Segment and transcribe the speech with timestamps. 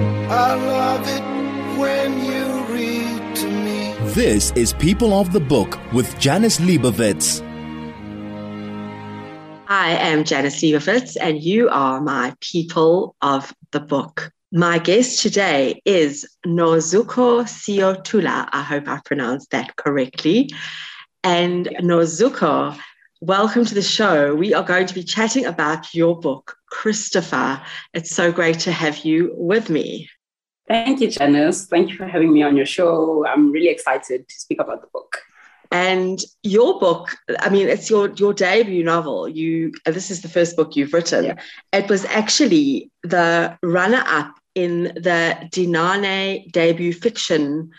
[0.00, 3.94] I love it when you read to me.
[4.12, 7.42] This is People of the Book with Janice Liebowitz.
[9.68, 14.32] I am Janice Liebowitz, and you are my People of the Book.
[14.52, 18.48] My guest today is Nozuko Siyotula.
[18.52, 20.50] I hope I pronounced that correctly.
[21.22, 22.76] And Nozuko,
[23.20, 24.34] welcome to the show.
[24.34, 27.60] We are going to be chatting about your book, Christopher.
[27.92, 30.08] It's so great to have you with me.
[30.68, 31.66] Thank you, Janice.
[31.66, 33.26] Thank you for having me on your show.
[33.26, 35.18] I'm really excited to speak about the book.
[35.70, 39.28] And your book, I mean, it's your your debut novel.
[39.28, 41.26] You uh, this is the first book you've written.
[41.26, 41.34] Yeah.
[41.72, 47.70] It was actually the runner-up in the Dinaane debut fiction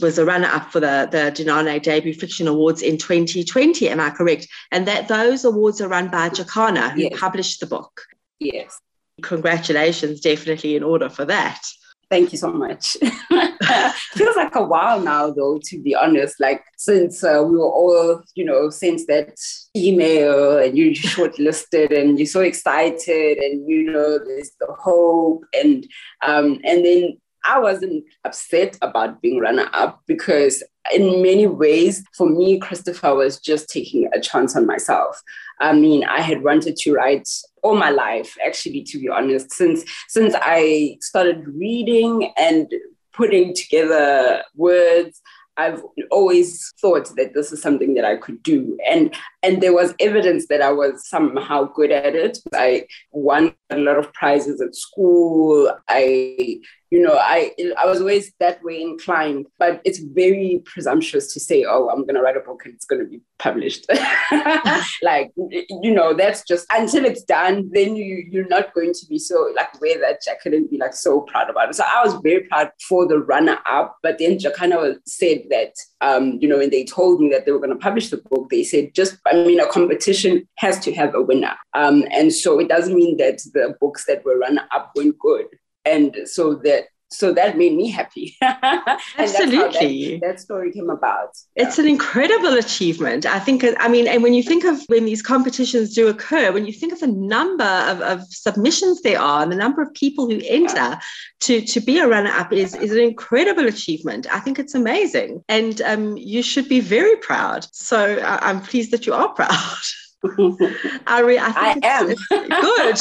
[0.00, 4.46] was a runner-up for the, the Dinaane Debut Fiction Awards in 2020, am I correct?
[4.70, 7.18] And that those awards are run by Jacana, who Yes.
[7.18, 8.02] published the book.
[8.38, 8.78] Yes.
[9.22, 11.62] Congratulations, definitely in order for that.
[12.10, 12.96] Thank you so much.
[14.12, 16.38] Feels like a while now, though, to be honest.
[16.38, 19.34] Like since uh, we were all, you know, since that
[19.74, 25.84] email and you shortlisted and you're so excited and you know there's the hope and
[26.22, 32.28] um and then I wasn't upset about being runner up because in many ways, for
[32.28, 35.22] me, Christopher was just taking a chance on myself.
[35.60, 37.28] I mean, I had wanted to write
[37.62, 42.72] all my life, actually, to be honest, since since I started reading and
[43.12, 45.20] putting together words.
[45.58, 48.76] I've always thought that this is something that I could do.
[48.86, 52.38] And and there was evidence that I was somehow good at it.
[52.54, 55.72] I won a lot of prizes at school.
[55.88, 59.46] I, you know, I I was always that way inclined.
[59.58, 63.04] But it's very presumptuous to say, oh, I'm gonna write a book and it's gonna
[63.04, 63.86] be published.
[65.02, 69.18] like, you know, that's just until it's done, then you you're not going to be
[69.18, 71.74] so like wear that jacket and be like so proud about it.
[71.74, 76.38] So I was very proud for the runner up, but then Jacana said that um,
[76.40, 78.64] you know, when they told me that they were going to publish the book, they
[78.64, 81.54] said just, I mean, a competition has to have a winner.
[81.74, 85.46] Um, and so it doesn't mean that the books that were run up weren't good.
[85.84, 88.36] And so that, so that made me happy.
[88.42, 90.18] And that's how Absolutely.
[90.18, 91.30] That, that story came about.
[91.54, 93.24] It's an incredible achievement.
[93.24, 96.66] I think, I mean, and when you think of when these competitions do occur, when
[96.66, 100.28] you think of the number of, of submissions there are and the number of people
[100.28, 100.98] who enter
[101.40, 104.26] to, to be a runner up is, is an incredible achievement.
[104.32, 105.44] I think it's amazing.
[105.48, 107.66] And um, you should be very proud.
[107.72, 109.78] So I, I'm pleased that you are proud.
[110.24, 112.96] I, re- I, I am good.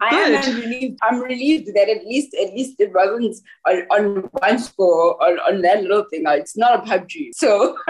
[0.00, 0.44] I am Good.
[0.44, 0.98] I'm relieved.
[1.02, 5.62] I'm relieved that at least at least it wasn't on, on one score on, on
[5.62, 6.26] that little thing.
[6.26, 7.30] Uh, It's not a PUBG.
[7.34, 7.76] So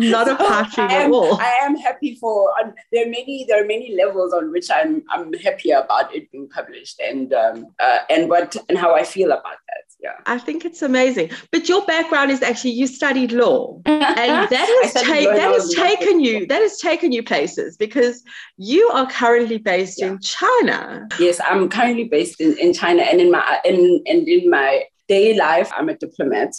[0.00, 1.40] Not a PUBG at am, all.
[1.40, 5.02] I am happy for on, there are many there are many levels on which I'm
[5.10, 9.30] I'm happy about it being published and um uh, and what and how I feel
[9.30, 9.84] about that.
[10.04, 10.18] Yeah.
[10.26, 11.30] I think it's amazing.
[11.50, 13.80] But your background is actually you studied law.
[13.86, 18.22] and that has, ta- law that has taken you that has taken you places because
[18.58, 21.08] you are currently based in China.
[21.18, 24.84] Yes, I'm currently based in, in China and in my uh, in and in my
[25.08, 26.52] daily life, I'm a diplomat.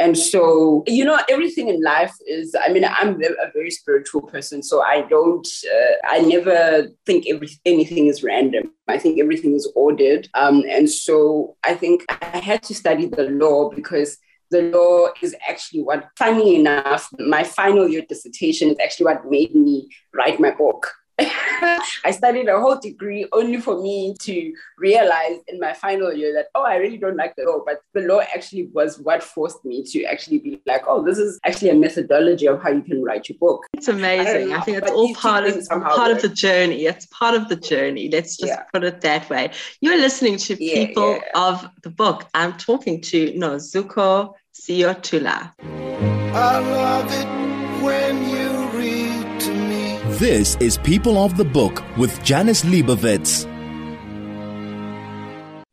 [0.00, 4.62] And so, you know, everything in life is, I mean, I'm a very spiritual person.
[4.62, 5.46] So I don't,
[5.76, 8.72] uh, I never think every, anything is random.
[8.88, 10.26] I think everything is ordered.
[10.32, 14.16] Um, and so I think I had to study the law because
[14.50, 19.54] the law is actually what, funny enough, my final year dissertation is actually what made
[19.54, 20.94] me write my book.
[22.04, 26.46] I studied a whole degree only for me to realize in my final year that,
[26.54, 27.62] oh, I really don't like the law.
[27.64, 31.38] But the law actually was what forced me to actually be like, oh, this is
[31.44, 33.64] actually a methodology of how you can write your book.
[33.74, 34.52] It's amazing.
[34.52, 36.86] I, know, think it's all part of things somehow part of the journey.
[36.86, 38.08] It's part of the journey.
[38.10, 38.62] Let's just Yeah.
[38.72, 39.50] put it that way.
[39.80, 41.48] You're listening to Yeah, people yeah.
[41.48, 42.26] of the book.
[42.34, 45.52] I'm talking to Nozuko Siyotula.
[46.32, 47.39] I love it
[50.20, 53.46] This is People of the Book with Janice Liebowitz.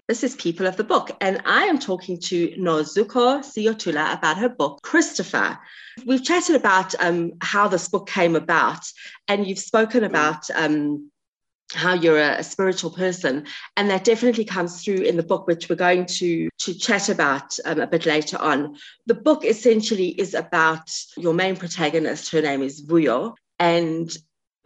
[0.07, 4.47] This is People of the Book, and I am talking to Nozuko Siyotula about her
[4.47, 5.59] book, Christopher.
[6.05, 8.89] We've chatted about um, how this book came about,
[9.27, 11.11] and you've spoken about um,
[11.73, 15.67] how you're a, a spiritual person, and that definitely comes through in the book, which
[15.67, 18.77] we're going to, to chat about um, a bit later on.
[19.07, 22.31] The book essentially is about your main protagonist.
[22.31, 24.09] Her name is Vuyo, and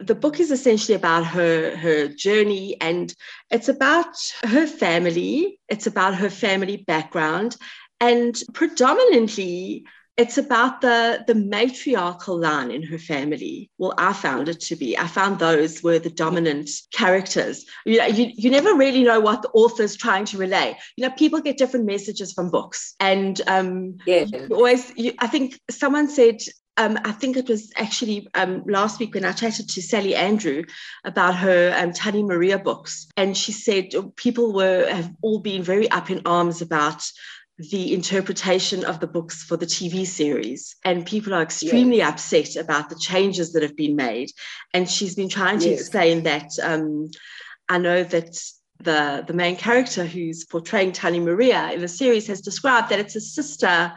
[0.02, 3.14] the book is essentially about her her journey and
[3.50, 4.14] it's about
[4.44, 7.56] her family it's about her family background
[8.00, 9.84] and predominantly
[10.18, 13.70] it's about the the matriarchal line in her family.
[13.78, 14.96] Well, I found it to be.
[14.98, 17.64] I found those were the dominant characters.
[17.86, 20.76] You know, you, you never really know what the author's trying to relay.
[20.96, 24.92] You know, people get different messages from books, and um, yeah, always.
[24.96, 26.40] You, I think someone said
[26.76, 30.64] um, I think it was actually um, last week when I chatted to Sally Andrew
[31.04, 35.90] about her um, Tannie Maria books, and she said people were have all been very
[35.90, 37.04] up in arms about
[37.58, 42.12] the interpretation of the books for the TV series, and people are extremely yes.
[42.12, 44.30] upset about the changes that have been made.
[44.72, 45.80] And she's been trying to yes.
[45.80, 46.50] explain that.
[46.62, 47.10] Um,
[47.68, 48.40] I know that
[48.80, 53.16] the the main character who's portraying Tannie Maria in the series has described that it's
[53.16, 53.92] a sister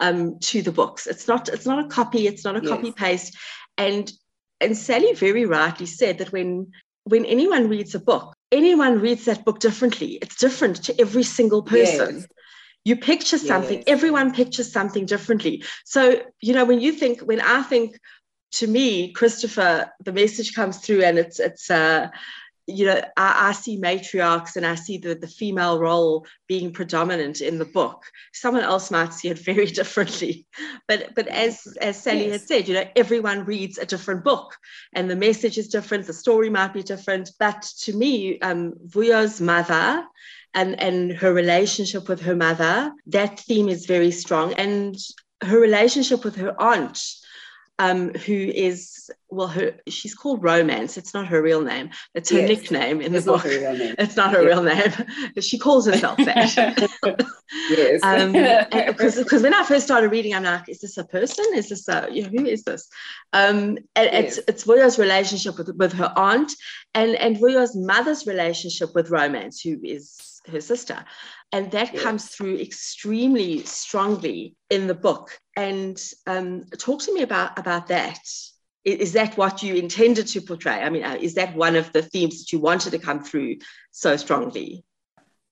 [0.00, 1.06] um, to the books.
[1.06, 2.26] It's not it's not a copy.
[2.26, 2.68] It's not a yes.
[2.68, 3.36] copy paste.
[3.78, 4.10] And
[4.60, 6.72] and Sally very rightly said that when
[7.04, 10.18] when anyone reads a book, anyone reads that book differently.
[10.22, 12.16] It's different to every single person.
[12.16, 12.26] Yes.
[12.86, 13.84] You picture something, yes.
[13.86, 15.64] everyone pictures something differently.
[15.86, 17.98] So, you know, when you think, when I think
[18.52, 22.08] to me, Christopher, the message comes through and it's, it's, uh,
[22.66, 27.40] you know, I, I, see matriarchs and I see the, the female role being predominant
[27.40, 28.04] in the book.
[28.32, 30.46] Someone else might see it very differently.
[30.88, 32.32] But but as as Sally yes.
[32.32, 34.56] has said, you know, everyone reads a different book
[34.94, 37.30] and the message is different, the story might be different.
[37.38, 40.04] But to me, um, Vuyo's mother
[40.54, 44.54] and, and her relationship with her mother, that theme is very strong.
[44.54, 44.96] And
[45.42, 46.98] her relationship with her aunt
[47.78, 50.96] um, who is well, her she's called Romance.
[50.96, 51.90] It's not her real name.
[52.14, 52.48] It's her yes.
[52.48, 53.42] nickname in it's the book.
[53.44, 54.92] It's not her real name.
[55.40, 56.54] she calls herself that.
[57.70, 58.00] yes.
[58.00, 61.44] Because um, because when I first started reading, I'm like, is this a person?
[61.54, 62.88] Is this a you know, who is this?
[63.32, 64.38] Um, and yes.
[64.38, 66.52] it's it's Vuyo's relationship with with her aunt,
[66.94, 71.04] and and Vuyo's mother's relationship with Romance, who is her sister.
[71.52, 72.02] And that yes.
[72.02, 75.38] comes through extremely strongly in the book.
[75.56, 78.20] And um, talk to me about, about that.
[78.84, 80.82] Is that what you intended to portray?
[80.82, 83.56] I mean, uh, is that one of the themes that you wanted to come through
[83.92, 84.84] so strongly?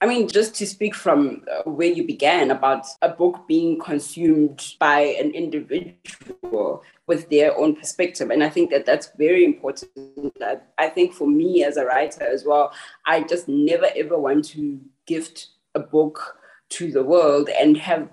[0.02, 4.74] I mean, just to speak from uh, where you began about a book being consumed
[4.80, 8.30] by an individual with their own perspective.
[8.30, 10.36] And I think that that's very important.
[10.76, 12.72] I think for me as a writer as well,
[13.06, 16.36] I just never ever want to gift a book
[16.70, 18.08] to the world and have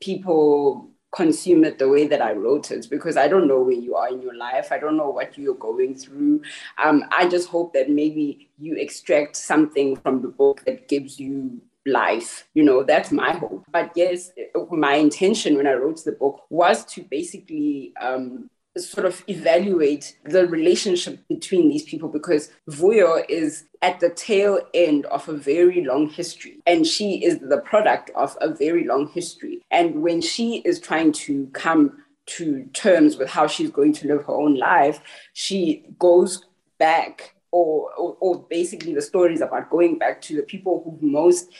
[0.00, 3.94] people consume it the way that I wrote it because I don't know where you
[3.94, 4.72] are in your life.
[4.72, 6.42] I don't know what you're going through.
[6.82, 11.60] Um, I just hope that maybe you extract something from the book that gives you
[11.86, 12.48] life.
[12.54, 13.64] You know, that's my hope.
[13.70, 14.30] But yes,
[14.70, 20.46] my intention when I wrote the book was to basically um, sort of evaluate the
[20.48, 26.08] relationship between these people because Vuyo is at the tail end of a very long
[26.08, 29.63] history and she is the product of a very long history.
[29.74, 34.24] And when she is trying to come to terms with how she's going to live
[34.24, 35.00] her own life,
[35.32, 36.44] she goes
[36.78, 41.50] back or, or, or, basically the stories about going back to the people who most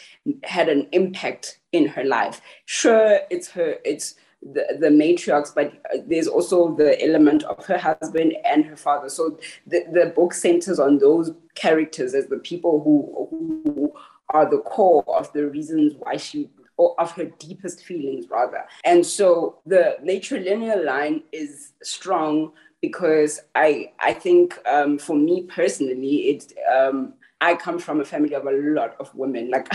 [0.43, 2.41] had an impact in her life.
[2.65, 7.79] Sure, it's her, it's the, the matriarchs, but uh, there's also the element of her
[7.79, 9.09] husband and her father.
[9.09, 13.93] So the, the book centers on those characters as the people who, who
[14.31, 18.65] are the core of the reasons why she or of her deepest feelings rather.
[18.85, 26.17] And so the matrilineal line is strong because I I think um, for me personally
[26.29, 29.69] it um, I come from a family of a lot of women like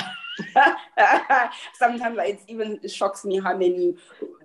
[1.74, 3.96] sometimes it even shocks me how many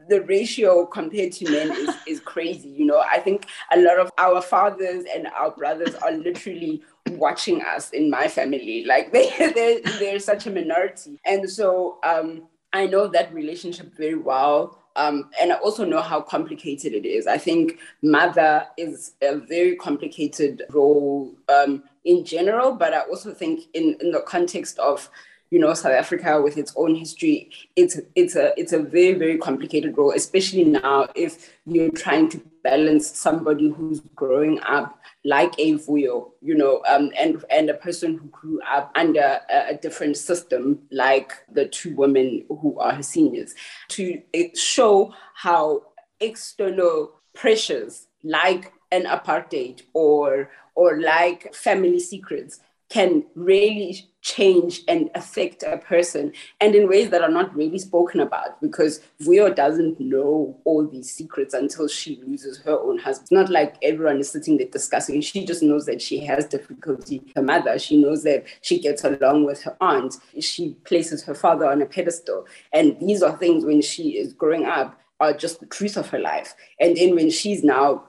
[0.09, 2.69] the ratio compared to men is, is crazy.
[2.69, 7.63] You know, I think a lot of our fathers and our brothers are literally watching
[7.63, 8.85] us in my family.
[8.87, 11.19] Like they, they're, they're such a minority.
[11.25, 12.43] And so um,
[12.75, 14.81] I know that relationship very well.
[14.97, 17.27] Um, and I also know how complicated it is.
[17.27, 23.61] I think mother is a very complicated role um, in general, but I also think
[23.75, 25.09] in, in the context of
[25.51, 29.39] you know South Africa with its own history, it's it's a it's a very very
[29.39, 35.75] complicated role, especially now if you're trying to balance somebody who's growing up like a
[35.75, 40.17] Vuyo, you know, um, and and a person who grew up under a, a, different
[40.19, 43.55] system, like the two women who are her seniors,
[43.89, 44.21] to
[44.55, 45.83] show how
[46.21, 52.61] external pressures like an apartheid or or like family secrets
[52.95, 58.21] can really change and affect a person and in ways that are not really spoken
[58.21, 63.25] about because Vuyo doesn't know all these secrets until she loses her own husband.
[63.25, 65.21] It's not like everyone is sitting there discussing.
[65.23, 67.81] She just knows that she has difficulty her mother.
[67.81, 70.15] She knows that she gets along with her aunt.
[70.39, 72.47] She places her father on a pedestal.
[72.73, 76.21] And these are things when she is growing up are just the truth of her
[76.21, 76.55] life.
[76.79, 78.05] And then when she's now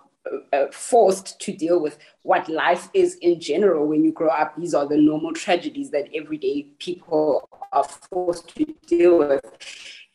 [0.54, 4.74] uh, forced to deal with what life is in general when you grow up, these
[4.74, 9.42] are the normal tragedies that everyday people are forced to deal with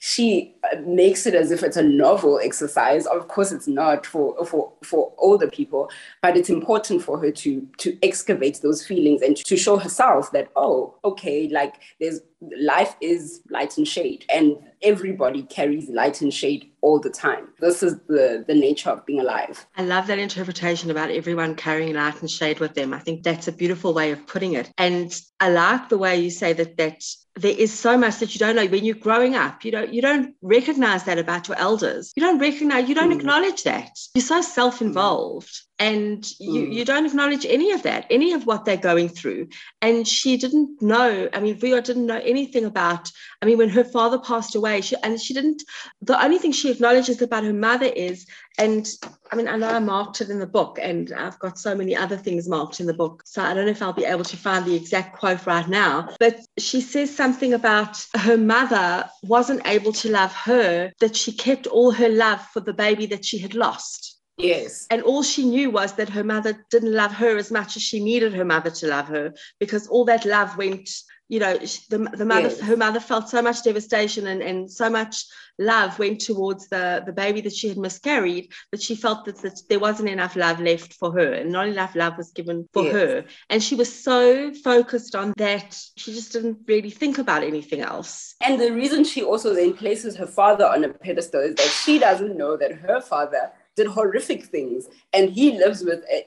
[0.03, 3.05] she uh, makes it as if it's a novel exercise.
[3.05, 5.91] Of course, it's not for for for older people,
[6.23, 10.49] but it's important for her to to excavate those feelings and to show herself that
[10.57, 12.21] oh, okay, like there's
[12.59, 17.49] life is light and shade, and everybody carries light and shade all the time.
[17.61, 19.67] This is the the nature of being alive.
[19.77, 22.95] I love that interpretation about everyone carrying light and shade with them.
[22.95, 26.31] I think that's a beautiful way of putting it, and I like the way you
[26.31, 27.05] say that that
[27.41, 28.67] there is so much that you don't know.
[28.67, 32.13] When you're growing up you don't you don't recognize that about your elders.
[32.17, 33.19] You don't recognize you don't mm.
[33.19, 33.91] acknowledge that.
[34.15, 36.75] You're so self-involved and you, mm.
[36.75, 39.49] you don't acknowledge any of that any of what they're going through.
[39.83, 43.11] And she didn't know i mean Vuyo didn't know anything about
[43.43, 45.63] i mean when her father passed away she, and she didn't
[46.03, 48.27] the only thing she acknowledges about her mother is
[48.59, 48.89] and
[49.33, 51.97] i mean i know i marked it in the book and i've got so many
[51.97, 54.37] other things marked in the book so i don't know if i'll be able to
[54.37, 56.09] find the exact quote right now.
[56.19, 61.67] But she says something about her mother wasn't able to love her that she kept
[61.67, 64.10] all her love for the baby that she had lost
[64.43, 64.87] Yes.
[64.91, 68.03] And all she knew was that her mother didn't love her as much as she
[68.03, 70.89] needed her mother to love her because all that love went,
[71.29, 72.61] you know, the, the mother, yes.
[72.61, 75.25] her mother felt so much devastation and, and so much
[75.59, 79.61] love went towards the, the baby that she had miscarried that she felt that, that
[79.69, 82.93] there wasn't enough love left for her and not enough love was given for yes.
[82.93, 83.25] her.
[83.51, 88.35] And she was so focused on that, she just didn't really think about anything else.
[88.43, 91.99] And the reason she also then places her father on a pedestal is that she
[91.99, 96.25] doesn't know that her father did horrific things and he lives with a,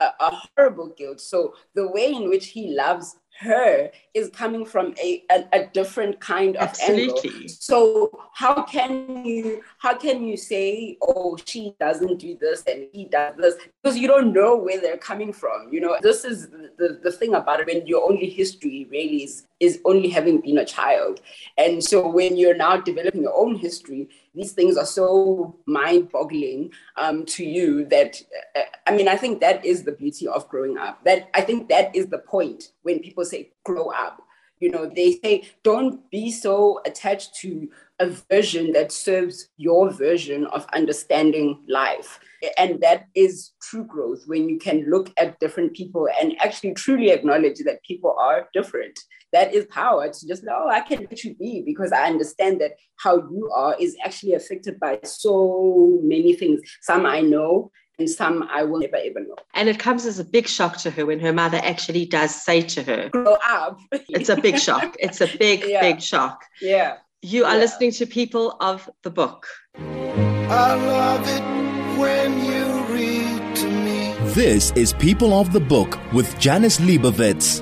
[0.00, 4.94] a, a, horrible guilt so the way in which he loves her is coming from
[5.02, 7.30] a, a, a different kind of Absolutely.
[7.30, 7.48] angle.
[7.48, 13.06] So how can you how can you say, oh, she doesn't do this and he
[13.06, 13.54] does this?
[13.82, 15.72] Because you don't know where they're coming from.
[15.72, 19.46] You know, this is the, the thing about it when your only history really is
[19.58, 21.20] is only having been a child.
[21.56, 27.24] And so when you're now developing your own history, these things are so mind-boggling um,
[27.26, 28.20] to you that
[28.56, 31.04] uh, I mean, I think that is the beauty of growing up.
[31.04, 34.22] That I think that is the point when people say grow up.
[34.60, 37.68] You know, they say don't be so attached to
[38.00, 42.18] a version that serves your version of understanding life.
[42.58, 47.10] And that is true growth when you can look at different people and actually truly
[47.10, 48.98] acknowledge that people are different
[49.32, 52.60] that is power to just know, oh, I can let you be because I understand
[52.60, 56.60] that how you are is actually affected by so many things.
[56.82, 59.36] Some I know and some I will never ever know.
[59.54, 62.62] And it comes as a big shock to her when her mother actually does say
[62.62, 63.78] to her, Grow up.
[63.92, 64.96] it's a big shock.
[64.98, 65.80] It's a big, yeah.
[65.80, 66.44] big shock.
[66.60, 66.96] Yeah.
[67.22, 67.60] You are yeah.
[67.60, 69.46] listening to People of the Book.
[69.76, 74.14] I love it when you read to me.
[74.32, 77.60] This is People of the Book with Janice Liebowitz.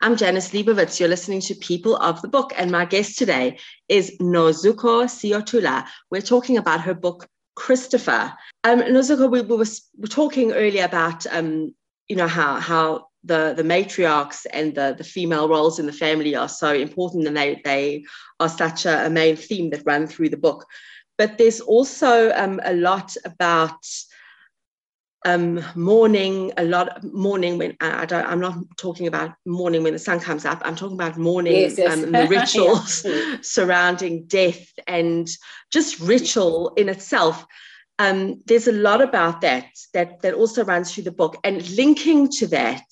[0.00, 0.98] I'm Janice Liebowitz.
[0.98, 3.58] You're listening to People of the Book, and my guest today
[3.90, 5.86] is Nozuko Siyotula.
[6.10, 8.32] We're talking about her book, Christopher.
[8.64, 9.66] Um, Nozuko, we, we were,
[9.98, 11.74] were talking earlier about, um,
[12.08, 16.34] you know, how, how the, the matriarchs and the, the female roles in the family
[16.34, 18.04] are so important and they, they
[18.38, 20.66] are such a, a main theme that run through the book.
[21.18, 23.84] But there's also um, a lot about
[25.26, 29.98] um, mourning a lot mourning when I don't I'm not talking about mourning when the
[29.98, 31.92] sun comes up I'm talking about mourning yes, yes.
[31.92, 33.06] Um, the rituals
[33.46, 35.28] surrounding death and
[35.70, 37.44] just ritual in itself
[38.00, 41.36] um, there's a lot about that that that also runs through the book.
[41.44, 42.86] And linking to that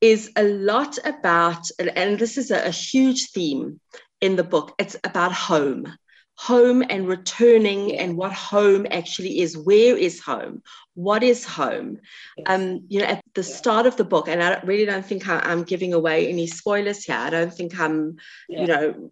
[0.00, 3.80] is a lot about and, and this is a, a huge theme
[4.20, 4.74] in the book.
[4.78, 5.96] It's about home.
[6.38, 9.56] Home and returning and what home actually is.
[9.56, 10.62] Where is home?
[10.94, 11.98] What is home?
[12.46, 15.52] Um you know at the start of the book and i really don't think I,
[15.52, 17.16] am giving away any spoilers here.
[17.16, 18.16] I don't think i'm
[18.48, 18.60] yeah.
[18.60, 19.10] you know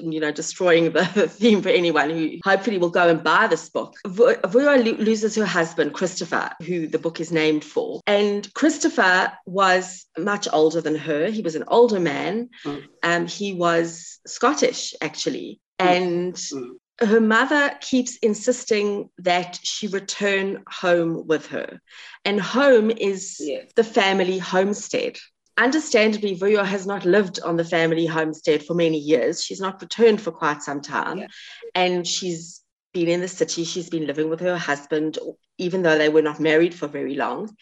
[0.00, 3.94] you know, destroying the theme for anyone who hopefully will go and buy this book.
[4.04, 8.00] Vuyo loses her husband, Christopher, who the book is named for.
[8.06, 11.30] And Christopher was much older than her.
[11.30, 12.50] He was an older man.
[12.64, 12.84] Mm.
[13.02, 15.60] Um, he was Scottish, actually.
[15.78, 16.70] And mm.
[17.00, 21.80] her mother keeps insisting that she return home with her.
[22.24, 23.70] And home is yes.
[23.76, 25.18] the family homestead.
[25.58, 29.42] Understandably, Vuyo has not lived on the family homestead for many years.
[29.44, 31.18] She's not returned for quite some time.
[31.18, 31.26] Yeah.
[31.74, 32.62] And she's
[32.94, 33.64] been in the city.
[33.64, 35.18] She's been living with her husband,
[35.58, 37.54] even though they were not married for very long.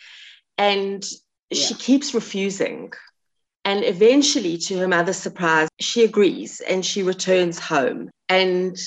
[0.58, 1.04] And
[1.50, 1.58] yeah.
[1.58, 2.92] she keeps refusing
[3.66, 8.10] and eventually, to her mother's surprise, she agrees and she returns home.
[8.28, 8.78] And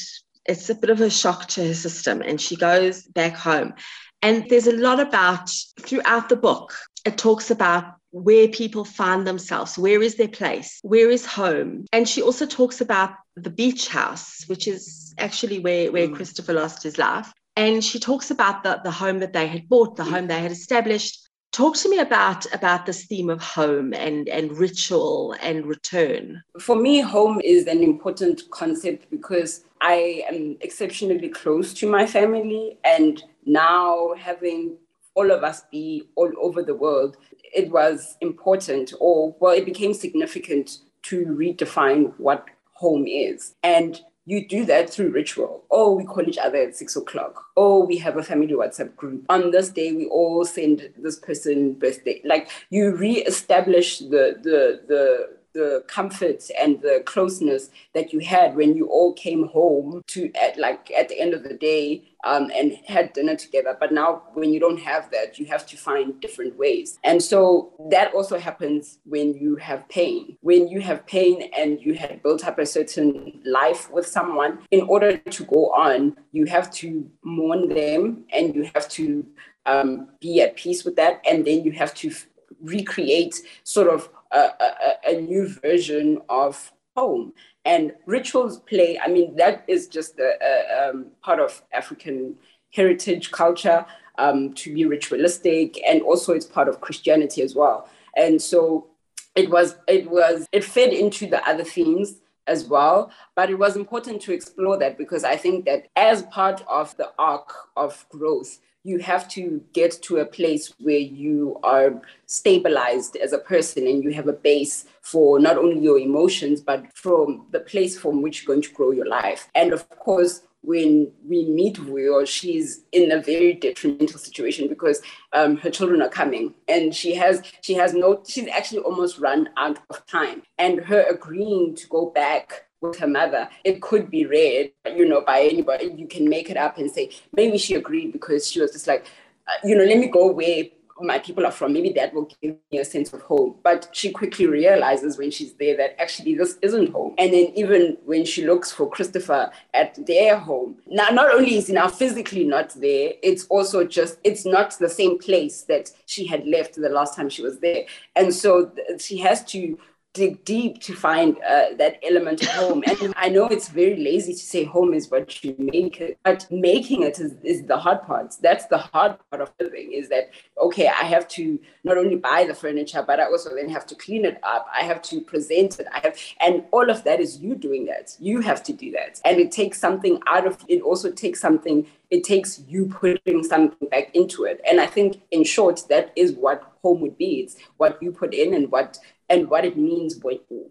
[0.45, 3.73] it's a bit of a shock to her system and she goes back home.
[4.21, 5.51] And there's a lot about
[5.81, 6.73] throughout the book,
[7.03, 11.85] it talks about where people find themselves, where is their place, where is home.
[11.93, 16.15] And she also talks about the beach house, which is actually where, where mm.
[16.15, 17.31] Christopher lost his life.
[17.55, 20.11] And she talks about the, the home that they had bought, the mm.
[20.11, 21.27] home they had established.
[21.51, 26.41] Talk to me about, about this theme of home and, and ritual and return.
[26.59, 32.77] For me, home is an important concept because I am exceptionally close to my family.
[32.83, 34.77] And now having
[35.19, 37.17] all of us be all over the world,
[37.53, 43.53] it was important, or well, it became significant to redefine what home is.
[43.61, 45.65] And you do that through ritual.
[45.71, 47.43] Oh, we call each other at six o'clock.
[47.57, 49.25] Oh, we have a family WhatsApp group.
[49.27, 52.21] On this day, we all send this person birthday.
[52.23, 58.77] Like you re-establish the the the the comfort and the closeness that you had when
[58.77, 62.77] you all came home to at like at the end of the day um, and
[62.88, 63.75] had dinner together.
[63.79, 66.99] But now when you don't have that you have to find different ways.
[67.03, 70.38] And so that also happens when you have pain.
[70.41, 74.81] When you have pain and you had built up a certain life with someone in
[74.81, 79.25] order to go on you have to mourn them and you have to
[79.65, 81.21] um, be at peace with that.
[81.29, 82.27] And then you have to f-
[82.61, 84.71] recreate sort of a, a,
[85.07, 87.33] a new version of home.
[87.65, 92.35] And rituals play, I mean, that is just a, a um, part of African
[92.73, 93.85] heritage culture
[94.17, 97.89] um, to be ritualistic, and also it's part of Christianity as well.
[98.15, 98.87] And so
[99.35, 103.11] it was, it was, it fed into the other themes as well.
[103.35, 107.11] But it was important to explore that because I think that as part of the
[107.17, 113.33] arc of growth, you have to get to a place where you are stabilized as
[113.33, 117.59] a person and you have a base for not only your emotions, but from the
[117.59, 119.50] place from which you're going to grow your life.
[119.53, 125.01] And of course, when we meet Vuyo, she's in a very detrimental situation because
[125.33, 129.50] um, her children are coming, and she has she has no she's actually almost run
[129.55, 130.43] out of time.
[130.57, 135.21] And her agreeing to go back with her mother, it could be read, you know,
[135.21, 135.93] by anybody.
[135.95, 139.06] You can make it up and say, maybe she agreed because she was just like,
[139.47, 140.65] uh, you know, let me go where
[141.01, 141.71] my people are from.
[141.73, 143.56] Maybe that will give me a sense of home.
[143.63, 147.15] But she quickly realizes when she's there that actually this isn't home.
[147.17, 151.67] And then even when she looks for Christopher at their home, now not only is
[151.67, 156.25] he now physically not there, it's also just, it's not the same place that she
[156.25, 157.86] had left the last time she was there.
[158.15, 159.77] And so she has to
[160.13, 162.84] dig deep to find uh, that element of home.
[162.88, 166.48] And I know it's very lazy to say home is what you make it, but
[166.50, 168.36] making it is, is the hard part.
[168.41, 172.45] That's the hard part of living is that, okay, I have to not only buy
[172.45, 174.67] the furniture, but I also then have to clean it up.
[174.74, 175.88] I have to present it.
[175.93, 178.15] I have, and all of that is you doing that.
[178.19, 179.22] You have to do that.
[179.24, 183.88] And it takes something out of, it also takes something it takes you putting something
[183.89, 184.60] back into it.
[184.67, 187.41] And I think, in short, that is what home would be.
[187.41, 188.98] It's what you put in and what
[189.29, 190.19] and what it means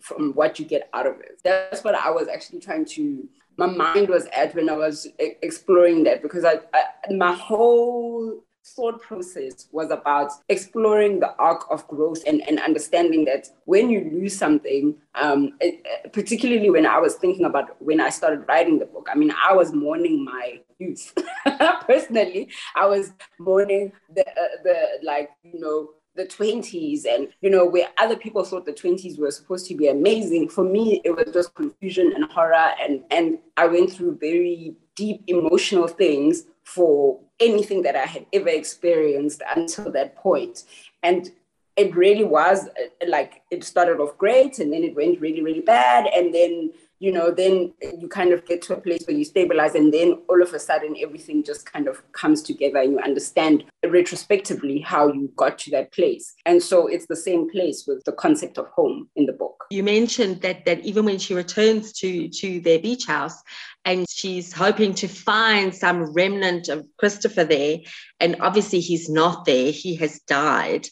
[0.00, 1.40] from what you get out of it.
[1.44, 3.28] That's what I was actually trying to.
[3.56, 8.44] My mind was at when I was exploring that because I, I my whole
[8.76, 14.10] thought process was about exploring the arc of growth and, and understanding that when you
[14.12, 18.86] lose something, um, it, particularly when I was thinking about when I started writing the
[18.86, 21.12] book, I mean, I was mourning my youth.
[21.86, 27.64] Personally, I was mourning the, uh, the like, you know, the 20s and you know
[27.64, 30.48] where other people thought the 20s were supposed to be amazing.
[30.48, 35.22] For me it was just confusion and horror and and i went through very deep
[35.28, 40.64] emotional things for anything that i had ever experienced until that point.
[41.02, 41.30] And
[41.76, 42.68] it really was
[43.06, 47.12] like it started off great and then it went really really bad and then you
[47.12, 50.42] know, then you kind of get to a place where you stabilize, and then all
[50.42, 55.30] of a sudden everything just kind of comes together, and you understand retrospectively how you
[55.36, 56.34] got to that place.
[56.44, 59.64] And so it's the same place with the concept of home in the book.
[59.70, 63.42] You mentioned that that even when she returns to to their beach house,
[63.84, 67.78] and she's hoping to find some remnant of Christopher there,
[68.18, 70.88] and obviously he's not there; he has died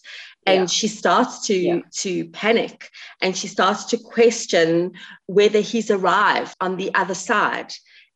[0.47, 0.67] and yeah.
[0.67, 1.81] she starts to yeah.
[1.93, 4.93] to panic and she starts to question
[5.27, 7.73] whether he's arrived on the other side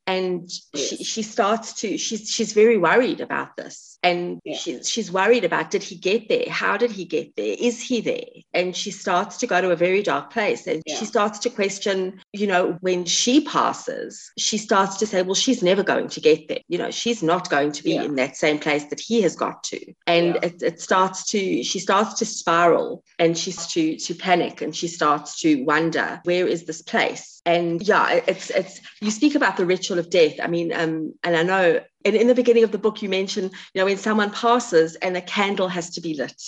[0.07, 0.89] and yes.
[0.89, 4.57] she, she starts to she's she's very worried about this and yeah.
[4.57, 8.01] she's she's worried about did he get there how did he get there is he
[8.01, 10.97] there and she starts to go to a very dark place and yeah.
[10.97, 15.63] she starts to question you know when she passes she starts to say well she's
[15.63, 18.03] never going to get there you know she's not going to be yeah.
[18.03, 21.79] in that same place that he has got to and it, it starts to she
[21.79, 26.65] starts to spiral and she's to to panic and she starts to wonder where is
[26.65, 30.35] this place And yeah, it's it's you speak about the ritual of death.
[30.43, 33.51] I mean, um, and I know in, in the beginning of the book you mentioned,
[33.75, 36.41] you know, when someone passes and a candle has to be lit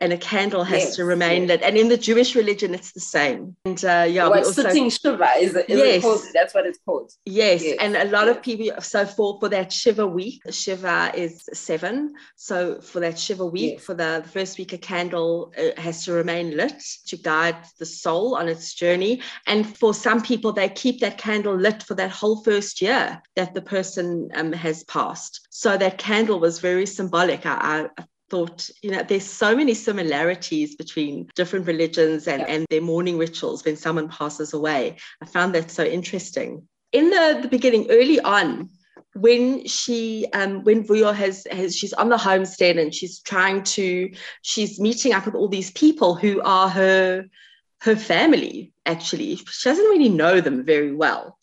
[0.00, 1.48] and a candle has yes, to remain yes.
[1.48, 1.62] lit.
[1.62, 3.56] And in the Jewish religion, it's the same.
[3.64, 6.02] And uh, yeah, what, also, sitting shiva is, is yes.
[6.02, 7.10] Called, that's what it's called.
[7.24, 7.64] Yes.
[7.64, 7.76] yes.
[7.80, 8.80] and a lot of people.
[8.80, 12.14] So for for that shiva week, shiva is seven.
[12.36, 16.12] So for that shiva week, for the, the, first week, a candle uh, has to
[16.12, 19.22] remain lit to guide the soul on its journey.
[19.46, 23.54] And for some people, they keep that candle lit for that whole first year that
[23.54, 25.46] the person um, has passed.
[25.50, 27.44] So that candle was very symbolic.
[27.46, 32.48] I, I thought, you know, there's so many similarities between different religions and, yeah.
[32.48, 34.96] and their mourning rituals when someone passes away.
[35.22, 36.68] I found that so interesting.
[36.92, 38.70] In the, the beginning, early on,
[39.14, 44.10] when she um when Vuyo has has she's on the homestead and she's trying to
[44.42, 47.24] she's meeting up with all these people who are her
[47.80, 51.37] her family actually she doesn't really know them very well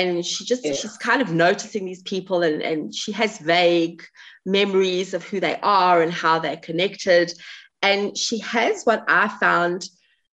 [0.00, 0.72] and she just yeah.
[0.72, 4.02] she's kind of noticing these people and and she has vague
[4.44, 7.32] memories of who they are and how they're connected.
[7.80, 9.88] And she has what I found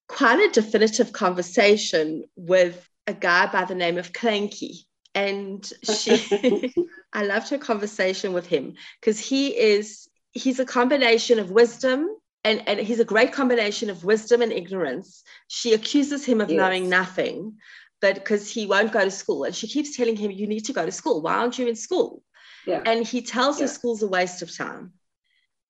[0.07, 4.85] quite a definitive conversation with a guy by the name of Clanky.
[5.15, 6.73] And she,
[7.13, 12.09] I loved her conversation with him because he is, he's a combination of wisdom
[12.45, 15.23] and, and he's a great combination of wisdom and ignorance.
[15.49, 16.57] She accuses him of yes.
[16.57, 17.57] knowing nothing,
[18.01, 19.45] but because he won't go to school.
[19.45, 21.23] And she keeps telling him, You need to go to school.
[21.23, 22.23] Why aren't you in school?
[22.67, 22.83] Yeah.
[22.85, 23.67] And he tells yeah.
[23.67, 24.93] the school's a waste of time.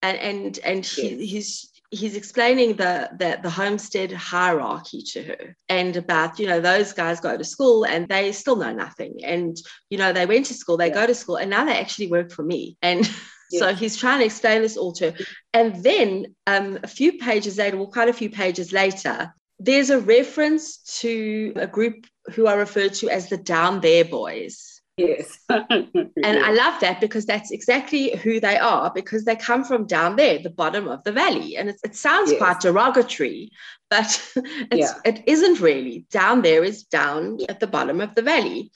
[0.03, 0.97] And and and yes.
[0.97, 6.93] he's he's explaining the, the the homestead hierarchy to her and about you know those
[6.93, 9.57] guys go to school and they still know nothing and
[9.89, 10.95] you know they went to school they yeah.
[10.95, 13.11] go to school and now they actually work for me and
[13.51, 15.17] so he's trying to explain this all to her
[15.55, 20.01] and then um, a few pages later well quite a few pages later there's a
[20.01, 25.39] reference to a group who are referred to as the down there boys Yes.
[25.49, 30.17] and I love that because that's exactly who they are because they come from down
[30.17, 31.57] there, the bottom of the valley.
[31.57, 32.39] And it, it sounds yes.
[32.39, 33.53] quite derogatory,
[33.91, 34.35] but
[34.73, 34.95] yeah.
[35.05, 36.05] it isn't really.
[36.11, 38.73] Down there is down at the bottom of the valley.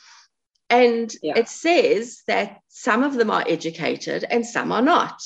[0.70, 1.36] And yeah.
[1.36, 5.20] it says that some of them are educated and some are not.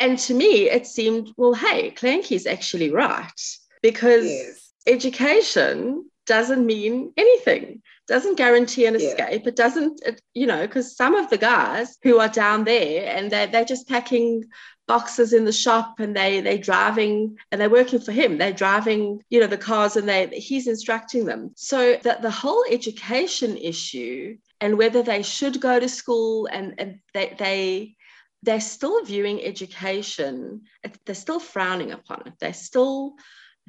[0.00, 3.40] And to me, it seemed, well, hey, Clanky's actually right
[3.82, 4.69] because yes.
[4.90, 9.42] Education doesn't mean anything doesn't guarantee an escape.
[9.42, 9.48] Yeah.
[9.48, 13.30] It doesn't, it, you know, because some of the guys who are down there and
[13.30, 14.44] they're, they're just packing
[14.88, 19.22] boxes in the shop and they they're driving and they're working for him they're driving
[19.30, 24.36] you know the cars and they he's instructing them so that the whole education issue
[24.60, 27.94] and whether they should go to school and and they, they
[28.42, 30.62] they're still viewing education
[31.06, 33.14] they're still frowning upon it they're still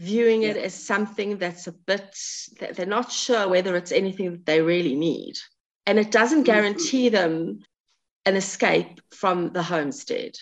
[0.01, 2.17] viewing it as something that's a bit
[2.73, 5.35] they're not sure whether it's anything that they really need.
[5.85, 6.53] And it doesn't mm-hmm.
[6.53, 7.59] guarantee them
[8.25, 10.33] an escape from the homestead.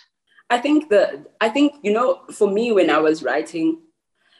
[0.49, 3.67] I think the i think you know for me when i was writing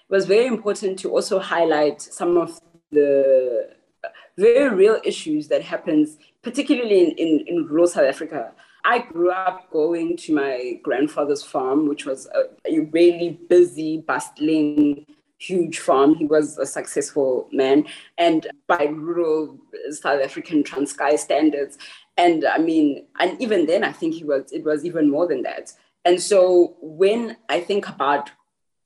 [0.10, 2.60] it was very important to also highlight some of
[2.92, 3.70] the
[4.38, 8.52] very real issues that happens particularly in, in, in rural south africa
[8.86, 15.06] I grew up going to my grandfather's farm, which was a, a really busy, bustling,
[15.38, 16.16] huge farm.
[16.16, 17.86] He was a successful man,
[18.18, 19.60] and by rural
[19.92, 21.78] South African Transkei standards.
[22.18, 24.52] And I mean, and even then, I think he was.
[24.52, 25.74] It was even more than that.
[26.06, 28.32] And so when I think about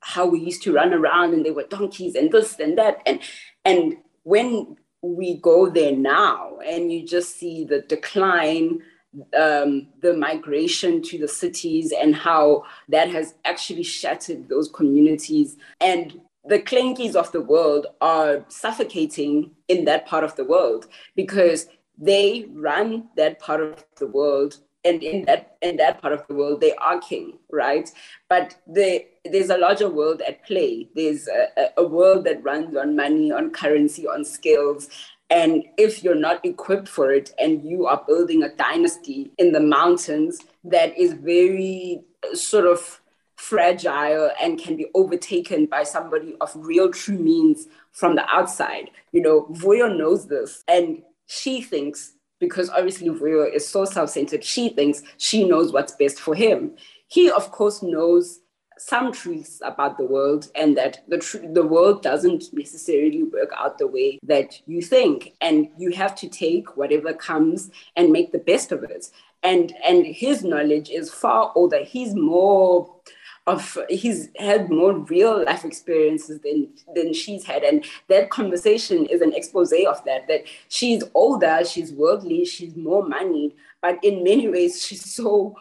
[0.00, 3.20] how we used to run around and there were donkeys and this and that, and
[3.64, 8.82] and when we go there now and you just see the decline
[9.38, 15.56] um, the migration to the cities and how that has actually shattered those communities.
[15.80, 21.68] And the clankies of the world are suffocating in that part of the world because
[21.98, 26.34] they run that part of the world and in that in that part of the
[26.34, 27.90] world they are king right
[28.28, 32.94] but the, there's a larger world at play there's a, a world that runs on
[32.94, 34.88] money on currency on skills
[35.34, 39.58] and if you're not equipped for it and you are building a dynasty in the
[39.58, 43.00] mountains that is very uh, sort of
[43.34, 49.20] fragile and can be overtaken by somebody of real true means from the outside, you
[49.20, 50.62] know, Vuyo knows this.
[50.68, 55.96] And she thinks, because obviously Vuyo is so self centered, she thinks she knows what's
[55.96, 56.76] best for him.
[57.08, 58.38] He, of course, knows
[58.78, 63.78] some truths about the world and that the tr- the world doesn't necessarily work out
[63.78, 65.34] the way that you think.
[65.40, 69.10] And you have to take whatever comes and make the best of it.
[69.42, 71.84] And and his knowledge is far older.
[71.84, 72.94] He's more
[73.46, 77.62] of he's had more real life experiences than than she's had.
[77.62, 83.06] And that conversation is an expose of that that she's older she's worldly she's more
[83.06, 83.54] moneyed.
[83.82, 85.56] But in many ways she's so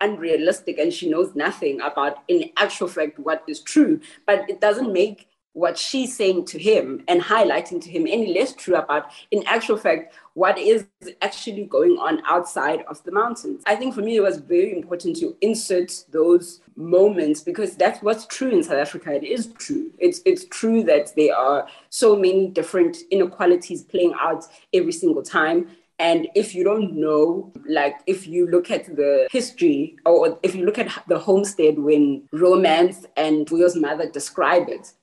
[0.00, 4.92] unrealistic and she knows nothing about in actual fact what is true but it doesn't
[4.92, 9.42] make what she's saying to him and highlighting to him any less true about, in
[9.46, 10.86] actual fact, what is
[11.22, 13.62] actually going on outside of the mountains.
[13.66, 18.26] I think for me, it was very important to insert those moments because that's what's
[18.26, 19.12] true in South Africa.
[19.12, 19.90] It is true.
[19.98, 25.68] It's, it's true that there are so many different inequalities playing out every single time.
[26.00, 30.64] And if you don't know, like if you look at the history or if you
[30.64, 34.94] look at the homestead when Romance and Will's mother describe it,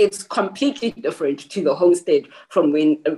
[0.00, 3.16] it's completely different to the homestead from when uh,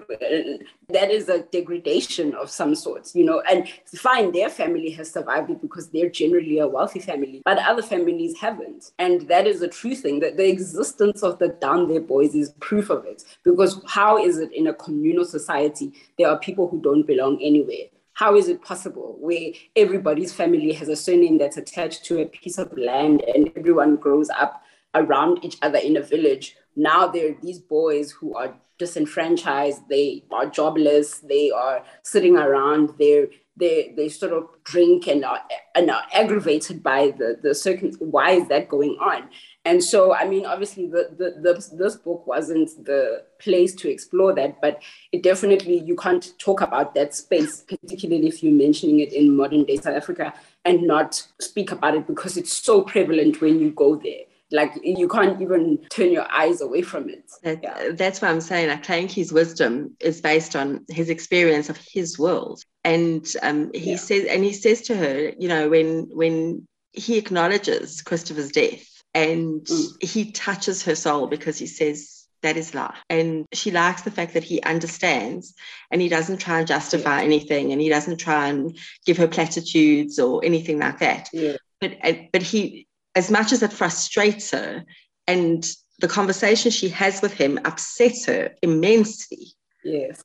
[0.88, 3.40] that is a degradation of some sorts, you know.
[3.48, 7.82] And fine, their family has survived it because they're generally a wealthy family, but other
[7.82, 8.90] families haven't.
[8.98, 12.50] And that is a true thing that the existence of the down there boys is
[12.58, 13.22] proof of it.
[13.44, 17.86] Because how is it in a communal society there are people who don't belong anywhere?
[18.14, 22.58] how is it possible where everybody's family has a surname that's attached to a piece
[22.58, 24.62] of land and everyone grows up
[24.94, 30.24] around each other in a village now there are these boys who are disenfranchised they
[30.32, 35.40] are jobless they are sitting around they're they they sort of drink and are,
[35.74, 39.28] and are aggravated by the the circum why is that going on?
[39.64, 44.34] And so i mean obviously the, the, the this book wasn't the place to explore
[44.34, 44.82] that but
[45.12, 49.62] it definitely you can't talk about that space particularly if you're mentioning it in modern
[49.64, 53.94] day south africa and not speak about it because it's so prevalent when you go
[53.94, 57.24] there like you can't even turn your eyes away from it.
[57.42, 57.90] That, yeah.
[57.92, 58.70] That's what I'm saying.
[58.70, 63.92] I Like Clanky's wisdom is based on his experience of his world, and um, he
[63.92, 63.96] yeah.
[63.96, 69.62] says, and he says to her, you know, when when he acknowledges Christopher's death, and
[69.62, 70.02] mm.
[70.02, 72.18] he touches her soul because he says.
[72.42, 72.96] That is love.
[73.08, 75.54] And she likes the fact that he understands
[75.92, 77.24] and he doesn't try and justify yeah.
[77.24, 81.28] anything and he doesn't try and give her platitudes or anything like that.
[81.32, 81.58] Yeah.
[81.80, 81.98] But,
[82.32, 84.84] but he as much as it frustrates her
[85.26, 85.70] and
[86.00, 89.48] the conversation she has with him upsets her immensely.
[89.84, 90.22] Yes.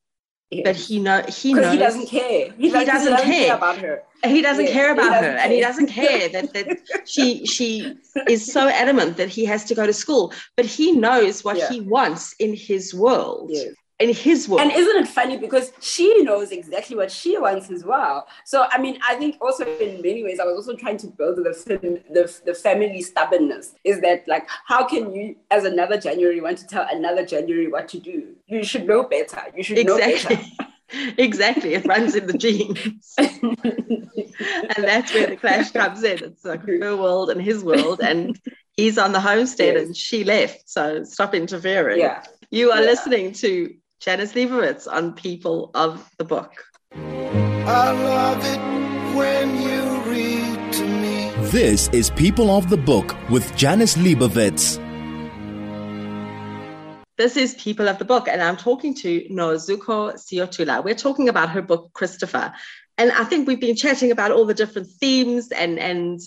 [0.50, 0.64] yes.
[0.64, 2.52] But he know he knows he doesn't care.
[2.58, 3.48] He, doesn't, doesn't, care.
[3.48, 3.56] care.
[3.56, 4.04] about her.
[4.24, 4.74] He doesn't yes.
[4.74, 5.40] care about doesn't her, care.
[5.40, 7.96] and he doesn't care that, that she she
[8.28, 10.34] is so adamant that he has to go to school.
[10.56, 11.70] But he knows what yeah.
[11.70, 14.62] he wants in his world, yes in his world.
[14.62, 18.28] And isn't it funny because she knows exactly what she wants as well.
[18.46, 21.38] So I mean, I think also in many ways, I was also trying to build
[21.38, 23.76] the the, the family stubbornness.
[23.84, 27.88] Is that like how can you, as another January, want to tell another January what
[27.90, 28.36] to do?
[28.48, 29.42] You should know better.
[29.56, 30.36] You should exactly.
[30.36, 30.72] know better.
[31.18, 33.58] exactly, it runs in the genes, and
[34.78, 36.24] that's where the clash comes in.
[36.24, 38.40] It's like her world and his world, and
[38.78, 39.86] he's on the homestead yes.
[39.88, 40.70] and she left.
[40.70, 42.00] So stop interfering.
[42.00, 42.24] Yeah.
[42.52, 42.86] You are yeah.
[42.86, 46.52] listening to Janice Liebowitz on People of the Book.
[46.94, 51.32] I love it when you read to me.
[51.50, 54.78] This is People of the Book with Janice Liebowitz.
[57.18, 60.84] This is People of the Book, and I'm talking to Nozuko Siyotula.
[60.84, 62.54] We're talking about her book, Christopher.
[63.00, 66.20] And I think we've been chatting about all the different themes and, and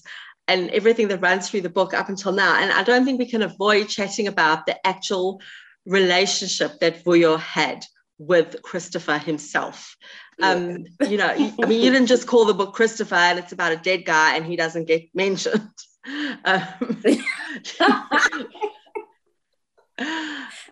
[0.49, 2.61] and everything that runs through the book up until now.
[2.61, 5.41] And I don't think we can avoid chatting about the actual
[5.87, 7.85] relationship that Vuyo had
[8.19, 9.97] with Christopher himself.
[10.43, 13.73] Um, you know, I mean, you didn't just call the book Christopher and it's about
[13.73, 15.71] a dead guy and he doesn't get mentioned.
[16.47, 16.63] Um,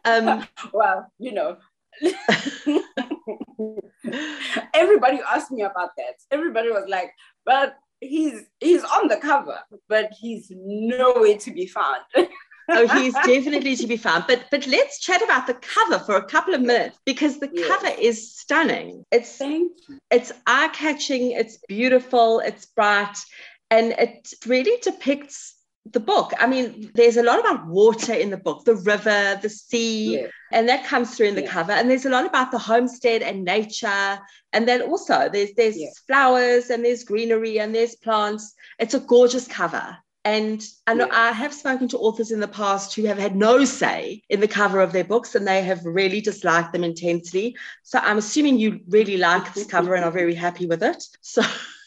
[0.07, 1.59] um, well, you know,
[4.73, 6.15] everybody asked me about that.
[6.31, 7.11] Everybody was like,
[7.45, 12.01] but he's he's on the cover, but he's nowhere to be found
[12.69, 14.25] oh, he's definitely to be found.
[14.27, 17.69] But but let's chat about the cover for a couple of minutes because the yes.
[17.69, 19.05] cover is stunning.
[19.11, 19.41] It's
[20.11, 21.33] it's eye catching.
[21.33, 22.41] It's beautiful.
[22.41, 23.17] It's bright,
[23.71, 25.55] and it really depicts
[25.93, 26.33] the book.
[26.39, 30.69] I mean, there's a lot about water in the book, the river, the sea, and
[30.69, 31.73] that comes through in the cover.
[31.73, 34.19] And there's a lot about the homestead and nature.
[34.53, 38.55] And then also there's there's flowers and there's greenery and there's plants.
[38.79, 39.97] It's a gorgeous cover.
[40.29, 41.09] And I know.
[41.11, 44.49] I have spoken to authors in the past who have had no say in the
[44.49, 47.57] cover of their books and they have really disliked them intensely.
[47.83, 51.03] So I'm assuming you really like this cover and are very happy with it.
[51.23, 51.41] So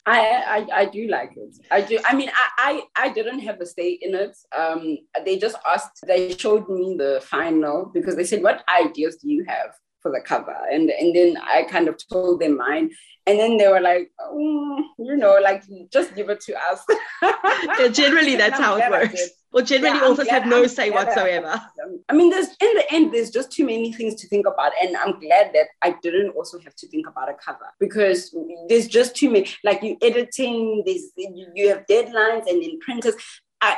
[0.07, 0.19] I,
[0.55, 1.55] I, I do like it.
[1.69, 1.99] I do.
[2.03, 4.35] I mean, I, I, I didn't have a say in it.
[4.57, 5.99] Um, they just asked.
[6.07, 10.21] They showed me the final because they said, "What ideas do you have for the
[10.21, 10.55] cover.
[10.71, 12.91] And and then I kind of told them mine.
[13.27, 16.83] And then they were like, oh, you know, like just give it to us.
[17.21, 19.29] yeah, generally that's how it works.
[19.51, 21.61] Well, generally yeah, authors have no I'm say whatsoever.
[22.09, 24.71] I mean, there's in the end, there's just too many things to think about.
[24.81, 28.35] And I'm glad that I didn't also have to think about a cover because
[28.69, 33.15] there's just too many, like you editing, this you have deadlines and then printers.
[33.61, 33.77] I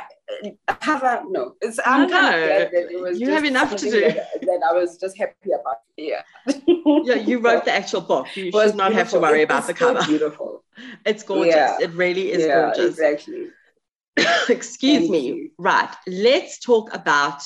[0.80, 1.54] have a no.
[1.60, 3.20] It's I'm no, kind of glad that it was.
[3.20, 4.00] You have enough to do.
[4.00, 5.76] That, that, I was just happy about.
[5.96, 6.22] Yeah.
[7.04, 8.34] yeah, you wrote the actual book.
[8.34, 8.94] You should not beautiful.
[8.94, 10.00] have to worry it, about the cover.
[10.00, 10.64] So beautiful.
[11.06, 11.54] It's gorgeous.
[11.54, 11.76] Yeah.
[11.80, 12.98] It really is yeah, gorgeous.
[12.98, 13.46] Exactly.
[14.48, 15.18] Excuse Thank me.
[15.20, 15.50] You.
[15.56, 15.94] Right.
[16.08, 17.42] Let's talk about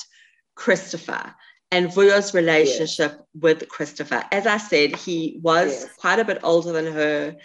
[0.55, 1.35] Christopher
[1.71, 3.21] and Vuyo's relationship yes.
[3.39, 4.23] with Christopher.
[4.31, 5.93] As I said, he was yes.
[5.97, 7.35] quite a bit older than her.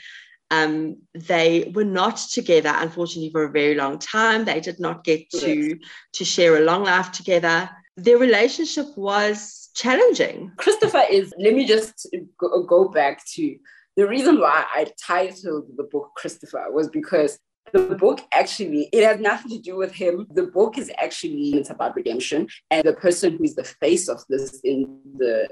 [0.54, 4.44] Um, they were not together, unfortunately, for a very long time.
[4.44, 5.78] They did not get to, yes.
[6.14, 7.70] to share a long life together.
[7.96, 10.52] Their relationship was challenging.
[10.56, 12.06] Christopher is, let me just
[12.38, 13.56] go, go back to
[13.96, 17.38] the reason why I titled the book Christopher was because
[17.72, 21.70] the book actually it has nothing to do with him the book is actually it's
[21.70, 25.48] about redemption and the person who is the face of this in the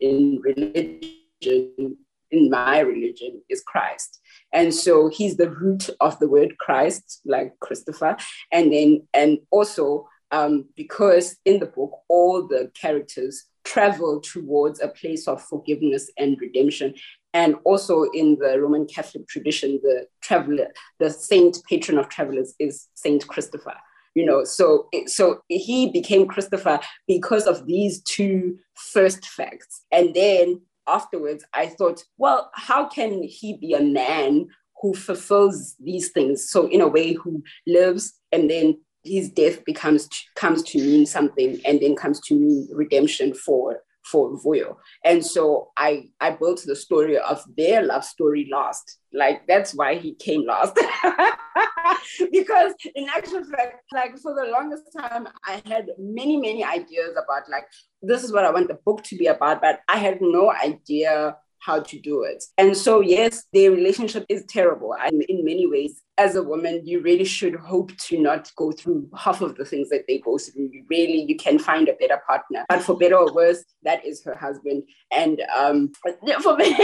[0.00, 1.96] in religion
[2.30, 4.20] in my religion is christ.
[4.52, 8.16] And so he's the root of the word christ like christopher.
[8.52, 14.88] And then and also um, because in the book all the characters travel towards a
[14.88, 16.94] place of forgiveness and redemption.
[17.32, 22.88] And also in the Roman Catholic tradition, the traveler, the saint patron of travelers is
[22.94, 23.74] Saint Christopher.
[24.16, 30.60] You know, so so he became Christopher because of these two first facts, and then
[30.90, 34.48] afterwards, I thought, well, how can he be a man
[34.80, 36.50] who fulfills these things?
[36.50, 41.60] So in a way, who lives and then his death becomes comes to mean something,
[41.64, 44.76] and then comes to mean redemption for for Vuyo.
[45.04, 48.98] And so I I built the story of their love story last.
[49.12, 50.74] Like that's why he came last.
[52.32, 57.48] because in actual fact, like for the longest time, I had many, many ideas about
[57.50, 57.64] like
[58.02, 61.36] this is what I want the book to be about, but I had no idea
[61.60, 62.42] how to do it.
[62.58, 64.94] And so, yes, their relationship is terrible.
[64.94, 69.08] And in many ways, as a woman, you really should hope to not go through
[69.16, 70.70] half of the things that they go through.
[70.72, 72.64] You really, you can find a better partner.
[72.68, 74.82] But for better or worse, that is her husband.
[75.10, 75.92] And um,
[76.42, 76.76] for me,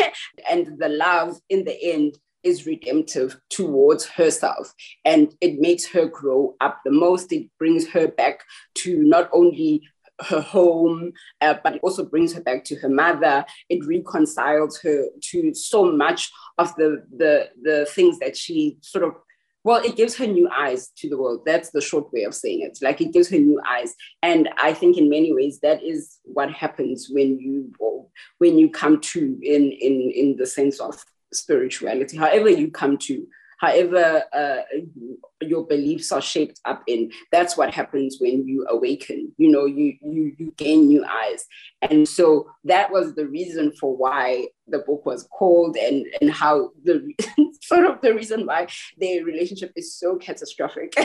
[0.50, 4.72] and the love in the end is redemptive towards herself
[5.04, 7.32] and it makes her grow up the most.
[7.32, 8.44] It brings her back
[8.76, 9.82] to not only
[10.20, 13.44] her home, uh, but it also brings her back to her mother.
[13.68, 19.14] It reconciles her to so much of the, the, the things that she sort of
[19.66, 21.40] well, it gives her new eyes to the world.
[21.44, 22.78] That's the short way of saying it.
[22.82, 26.52] Like it gives her new eyes, and I think in many ways that is what
[26.52, 27.74] happens when you
[28.38, 32.16] when you come to in in in the sense of spirituality.
[32.16, 33.26] However, you come to
[33.58, 34.62] however uh,
[35.40, 39.32] your beliefs are shaped up in that's what happens when you awaken.
[39.38, 41.44] You know you you you gain new eyes.
[41.82, 46.70] And so that was the reason for why the book was called and and how
[46.84, 47.12] the
[47.62, 50.94] sort of the reason why their relationship is so catastrophic.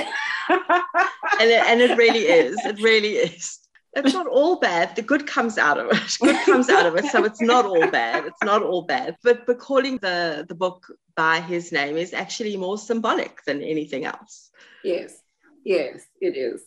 [1.39, 2.55] And it, and it really is.
[2.65, 3.60] It really is
[3.93, 4.95] it's not all bad.
[4.95, 6.17] The good comes out of it.
[6.19, 7.05] Good comes out of it.
[7.05, 8.25] So it's not all bad.
[8.25, 9.17] It's not all bad.
[9.23, 14.05] But but calling the the book by his name is actually more symbolic than anything
[14.05, 14.49] else.
[14.83, 15.21] Yes,
[15.65, 16.63] yes, it is.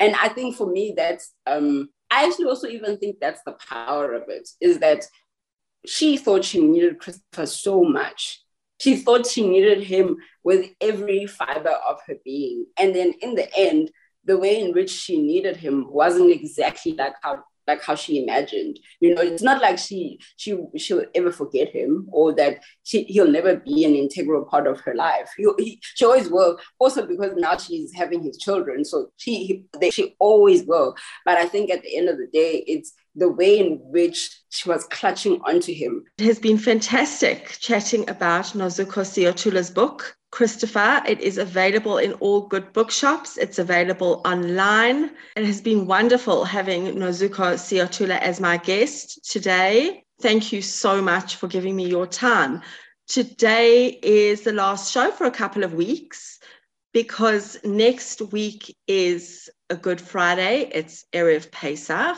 [0.00, 4.12] And I think for me, that's um, I actually also even think that's the power
[4.12, 5.04] of it, is that
[5.86, 8.42] she thought she needed Christopher so much.
[8.80, 12.66] She thought she needed him with every fiber of her being.
[12.78, 13.90] And then in the end,
[14.24, 18.80] the way in which she needed him wasn't exactly like how like how she imagined.
[18.98, 23.30] You know, it's not like she she she'll ever forget him or that she, he'll
[23.30, 25.30] never be an integral part of her life.
[25.36, 26.58] He, he, she always will.
[26.80, 30.96] Also because now she's having his children, so she he, they, she always will.
[31.24, 34.68] But I think at the end of the day, it's the way in which she
[34.68, 36.04] was clutching onto him.
[36.18, 40.17] It has been fantastic chatting about Nozuko Siyotula's book.
[40.30, 41.02] Christopher.
[41.06, 43.36] It is available in all good bookshops.
[43.36, 45.10] It's available online.
[45.36, 50.04] It has been wonderful having Nozuko Siyotula as my guest today.
[50.20, 52.62] Thank you so much for giving me your time.
[53.06, 56.38] Today is the last show for a couple of weeks
[56.92, 60.70] because next week is a Good Friday.
[60.72, 62.16] It's Erev Pesach.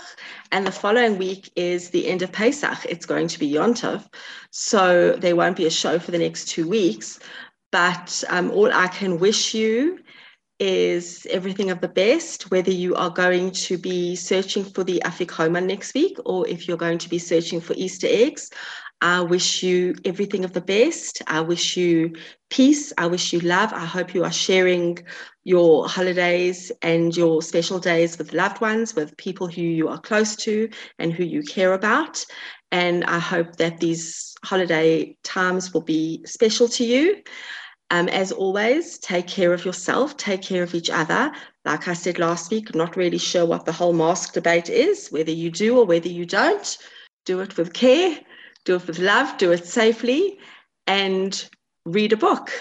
[0.53, 2.87] And the following week is the end of Pesach.
[2.89, 4.07] It's going to be Yontov.
[4.51, 7.19] So there won't be a show for the next two weeks.
[7.73, 10.01] But um, all I can wish you
[10.59, 15.67] is everything of the best, whether you are going to be searching for the Afikoman
[15.67, 18.51] next week or if you're going to be searching for Easter eggs.
[19.03, 21.23] I wish you everything of the best.
[21.27, 22.15] I wish you
[22.51, 22.93] peace.
[22.99, 23.73] I wish you love.
[23.73, 24.99] I hope you are sharing
[25.45, 30.37] your holidays and your special days with loved ones, with people who you are close
[30.37, 30.69] to
[30.99, 32.23] and who you care about.
[32.71, 37.23] And I hope that these holiday times will be special to you.
[37.93, 41.33] Um, as always, take care of yourself, take care of each other.
[41.65, 45.33] Like I said last week, not really sure what the whole mask debate is, whether
[45.33, 46.79] you do or whether you don't.
[47.27, 48.19] Do it with care,
[48.65, 50.39] do it with love, do it safely,
[50.87, 51.49] and
[51.85, 52.53] read a book.